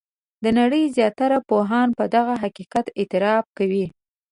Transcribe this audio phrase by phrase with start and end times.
[0.43, 3.85] د نړۍ زیاتره پوهان په دغه حقیقت اعتراف کوي.